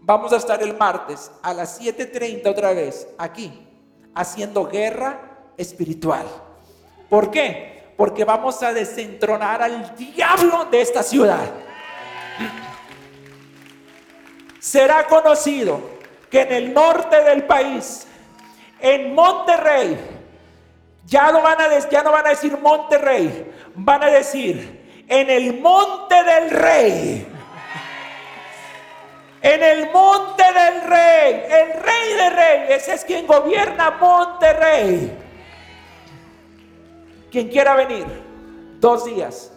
[0.00, 3.66] vamos a estar el martes a las 7.30 otra vez aquí,
[4.14, 5.20] haciendo guerra
[5.56, 6.26] espiritual.
[7.08, 7.92] ¿Por qué?
[7.96, 11.50] Porque vamos a desentronar al diablo de esta ciudad.
[14.58, 15.80] Será conocido
[16.30, 18.06] que en el norte del país,
[18.80, 20.17] en Monterrey,
[21.08, 27.26] ya no, van a, decir Monterrey, van a decir en el monte del rey.
[29.40, 35.16] En el monte del rey, el rey de reyes es quien gobierna Monterrey.
[37.30, 38.04] Quien quiera venir,
[38.78, 39.50] dos días.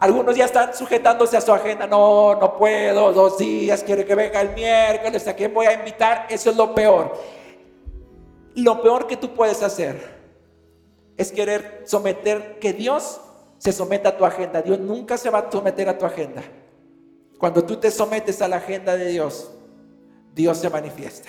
[0.00, 1.86] Algunos ya están sujetándose a su agenda.
[1.86, 5.28] No, no puedo, dos días, quiero que venga el miércoles.
[5.28, 6.26] ¿A quién voy a invitar?
[6.28, 7.16] Eso es lo peor
[8.56, 10.21] Lo peor que tú puedes hacer
[11.22, 13.20] es querer someter, que Dios
[13.58, 14.60] se someta a tu agenda.
[14.60, 16.42] Dios nunca se va a someter a tu agenda.
[17.38, 19.50] Cuando tú te sometes a la agenda de Dios,
[20.34, 21.28] Dios se manifiesta.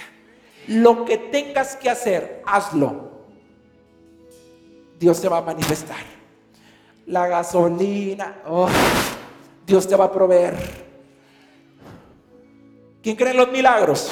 [0.67, 3.11] Lo que tengas que hacer, hazlo.
[4.99, 5.97] Dios se va a manifestar.
[7.05, 8.69] La gasolina, oh,
[9.65, 10.55] Dios te va a proveer.
[13.01, 14.11] ¿Quién cree en los milagros?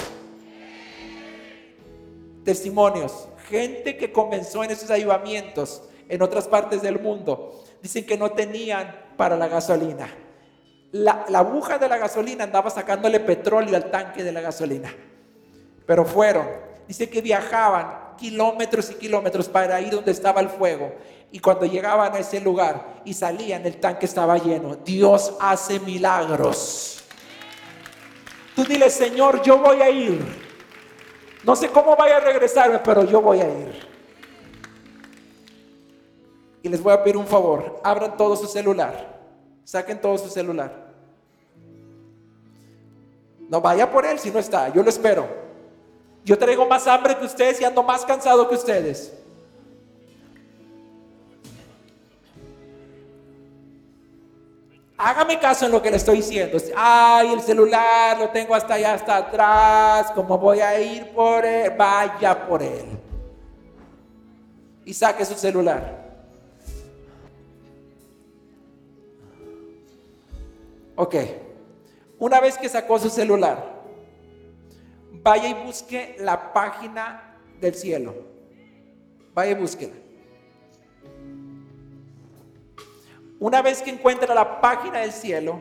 [2.44, 3.28] Testimonios.
[3.52, 7.66] Gente que comenzó en esos ayudamientos en otras partes del mundo.
[7.82, 10.10] Dicen que no tenían para la gasolina.
[10.94, 14.96] La, la aguja de la gasolina andaba sacándole petróleo al tanque de la gasolina.
[15.86, 16.48] Pero fueron.
[16.88, 20.94] Dice que viajaban kilómetros y kilómetros para ir donde estaba el fuego.
[21.30, 24.78] Y cuando llegaban a ese lugar y salían, el tanque estaba lleno.
[24.78, 27.04] Dios hace milagros.
[28.56, 30.51] Tú dile, Señor, yo voy a ir.
[31.44, 33.88] No sé cómo vaya a regresarme, pero yo voy a ir.
[36.64, 37.80] Y les voy a pedir un favor.
[37.84, 39.20] Abran todo su celular.
[39.64, 40.92] Saquen todo su celular.
[43.50, 44.70] No vaya por él si no está.
[44.70, 45.28] Yo lo espero.
[46.24, 49.21] Yo traigo más hambre que ustedes y ando más cansado que ustedes.
[55.04, 56.60] Hágame caso en lo que le estoy diciendo.
[56.76, 60.12] Ay, el celular lo tengo hasta allá, hasta atrás.
[60.14, 61.74] ¿Cómo voy a ir por él?
[61.76, 62.86] Vaya por él.
[64.86, 66.02] Y saque su celular.
[70.96, 71.16] Ok.
[72.20, 73.82] Una vez que sacó su celular,
[75.14, 78.14] vaya y busque la página del cielo.
[79.34, 79.94] Vaya y búsquela.
[83.42, 85.60] Una vez que encuentra la página del cielo,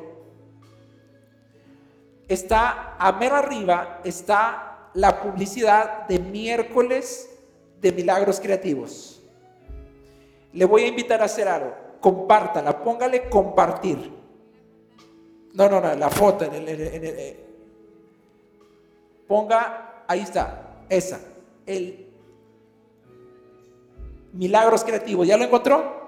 [2.29, 7.31] está a mero arriba, está la publicidad de miércoles
[7.81, 9.23] de milagros creativos.
[10.53, 11.75] Le voy a invitar a hacer algo.
[12.03, 14.13] Compártala, póngale compartir.
[15.55, 17.47] No, no, no, la foto en el, eh,
[19.27, 21.19] ponga, ahí está, esa,
[21.65, 22.09] el
[24.35, 25.27] milagros creativos.
[25.27, 26.00] ¿Ya lo encontró?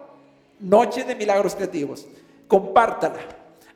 [0.63, 2.07] Noche de Milagros Creativos.
[2.47, 3.19] Compártala.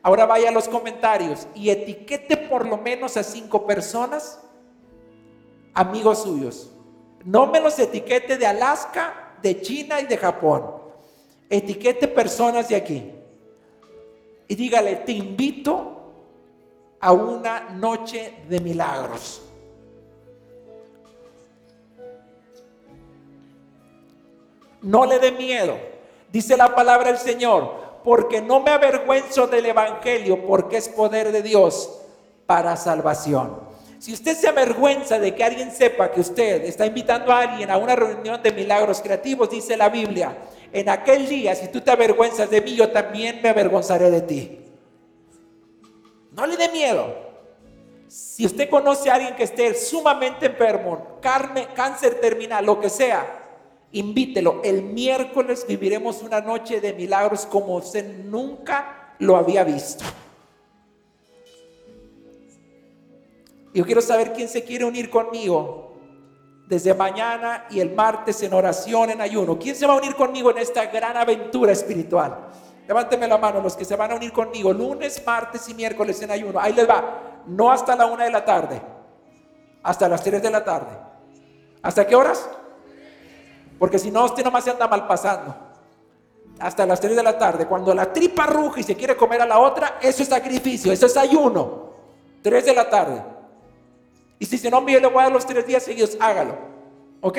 [0.03, 4.41] Ahora vaya a los comentarios y etiquete por lo menos a cinco personas,
[5.75, 6.71] amigos suyos.
[7.25, 10.77] No me los etiquete de Alaska, de China y de Japón.
[11.51, 13.13] Etiquete personas de aquí.
[14.47, 16.13] Y dígale, te invito
[17.01, 19.43] a una noche de milagros.
[24.83, 25.96] No le dé miedo.
[26.37, 31.41] Dice la palabra del Señor, porque no me avergüenzo del Evangelio, porque es poder de
[31.41, 31.99] Dios
[32.45, 33.59] para salvación.
[33.99, 37.79] Si usted se avergüenza de que alguien sepa que usted está invitando a alguien a
[37.79, 40.37] una reunión de milagros creativos, dice la Biblia,
[40.75, 44.61] en aquel día, si tú te avergüenzas de mí, yo también me avergonzaré de ti.
[46.33, 47.15] No le dé miedo.
[48.09, 53.36] Si usted conoce a alguien que esté sumamente enfermo, carne, cáncer terminal, lo que sea,
[53.97, 54.61] invítelo.
[54.63, 60.05] El miércoles viviremos una noche de milagros como usted nunca lo había visto.
[63.73, 65.95] Yo quiero saber quién se quiere unir conmigo
[66.67, 69.59] desde mañana y el martes en oración, en ayuno.
[69.59, 72.49] ¿Quién se va a unir conmigo en esta gran aventura espiritual?
[72.87, 76.31] Levánteme la mano los que se van a unir conmigo lunes, martes y miércoles en
[76.31, 76.61] ayuno.
[76.61, 77.43] Ahí les va.
[77.47, 78.81] No hasta la una de la tarde,
[79.83, 80.97] hasta las tres de la tarde.
[81.83, 82.49] ¿Hasta qué horas?
[83.79, 85.55] Porque si no, usted nomás se anda mal pasando.
[86.59, 89.47] Hasta las 3 de la tarde, cuando la tripa ruge y se quiere comer a
[89.47, 91.91] la otra, eso es sacrificio, eso es ayuno.
[92.43, 93.23] 3 de la tarde.
[94.39, 96.55] Y si se no, yo le voy a dar los tres días seguidos, hágalo.
[97.21, 97.39] ¿Ok?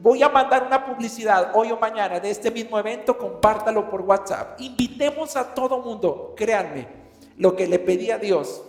[0.00, 4.60] Voy a mandar una publicidad hoy o mañana de este mismo evento, compártalo por WhatsApp.
[4.60, 6.88] Invitemos a todo mundo, créanme,
[7.36, 8.62] lo que le pedí a Dios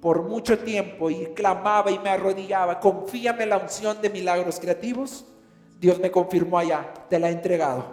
[0.00, 5.24] por mucho tiempo y clamaba y me arrodillaba, confíame la unción de milagros creativos
[5.78, 7.84] Dios me confirmó allá, te la he entregado.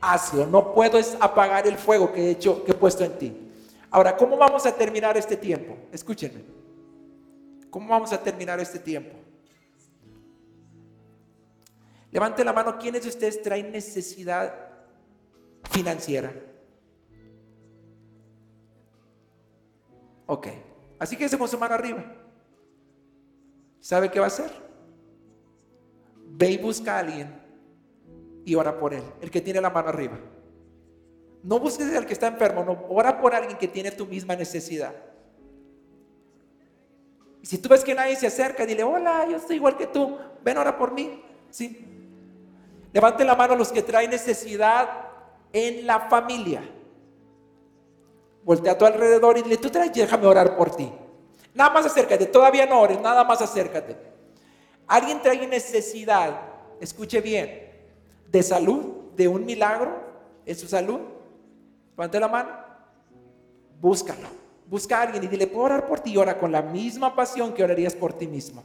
[0.00, 3.36] Hazlo, no puedo apagar el fuego que he hecho, que he puesto en ti.
[3.90, 5.76] Ahora, ¿cómo vamos a terminar este tiempo?
[5.92, 6.42] Escúchenme.
[7.70, 9.16] ¿Cómo vamos a terminar este tiempo?
[12.10, 14.52] Levante la mano, ¿quiénes de ustedes traen necesidad
[15.70, 16.32] financiera?
[20.26, 20.48] Ok,
[20.98, 22.04] así que se su mano arriba.
[23.80, 24.69] ¿Sabe qué va a hacer?
[26.32, 27.40] Ve y busca a alguien
[28.44, 30.18] y ora por él, el que tiene la mano arriba.
[31.42, 34.94] No busques al que está enfermo, no, ora por alguien que tiene tu misma necesidad.
[37.42, 40.18] Y si tú ves que nadie se acerca, dile, hola, yo estoy igual que tú,
[40.44, 41.22] ven ahora por mí.
[41.50, 41.86] ¿Sí?
[42.92, 44.88] Levante la mano los que traen necesidad
[45.52, 46.62] en la familia.
[48.44, 50.92] Voltea a tu alrededor y dile, tú traes, déjame orar por ti.
[51.54, 54.09] Nada más acércate, todavía no ores, nada más acércate.
[54.90, 56.40] Alguien trae necesidad,
[56.80, 57.70] escuche bien,
[58.26, 59.92] de salud, de un milagro
[60.44, 60.98] en su salud.
[61.92, 62.50] Levante la mano,
[63.80, 64.26] búscalo.
[64.66, 66.16] Busca a alguien y dile, puedo orar por ti.
[66.16, 68.64] Ora con la misma pasión que orarías por ti mismo.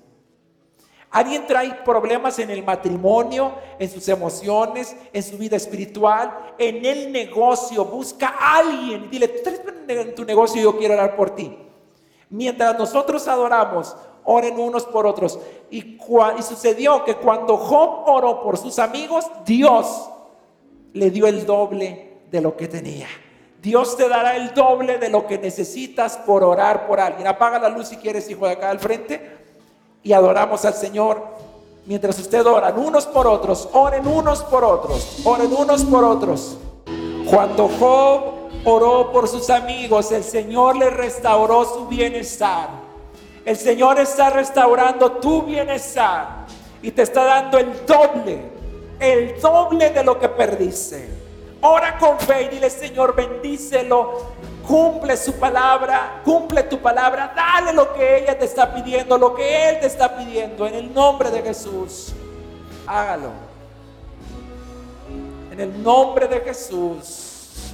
[1.12, 7.12] Alguien trae problemas en el matrimonio, en sus emociones, en su vida espiritual, en el
[7.12, 7.86] negocio.
[7.86, 11.36] Busca a alguien y dile, tú estás en tu negocio y yo quiero orar por
[11.36, 11.56] ti.
[12.32, 13.96] Mientras nosotros adoramos,
[14.26, 15.40] oren unos por otros.
[15.70, 15.98] Y,
[16.42, 20.10] sucedió que cuando Job oró por sus amigos, Dios
[20.94, 23.08] le dio el doble de lo que tenía.
[23.62, 27.28] Dios te dará el doble de lo que necesitas por orar por alguien.
[27.28, 29.38] Apaga la luz si quieres, hijo de acá al frente.
[30.04, 31.24] Y adoramos al Señor
[31.86, 33.68] mientras usted oran unos por otros.
[33.74, 35.22] Oren unos por otros.
[35.26, 36.58] Oren unos por otros.
[37.28, 38.22] Cuando Job
[38.66, 42.85] oró por sus amigos, el Señor le restauró su bienestar.
[43.46, 46.48] El Señor está restaurando tu bienestar
[46.82, 48.42] y te está dando el doble,
[49.00, 51.08] el doble de lo que perdiste.
[51.62, 54.34] Ora con fe y dile, Señor, bendícelo.
[54.68, 57.34] Cumple su palabra, cumple tu palabra.
[57.36, 60.66] Dale lo que ella te está pidiendo, lo que Él te está pidiendo.
[60.66, 62.14] En el nombre de Jesús,
[62.88, 63.30] hágalo.
[65.52, 67.74] En el nombre de Jesús.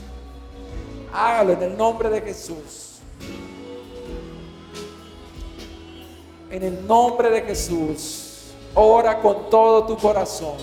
[1.13, 2.99] Hágalo en el nombre de Jesús.
[6.51, 8.51] En el nombre de Jesús.
[8.75, 10.57] Ora con todo tu corazón.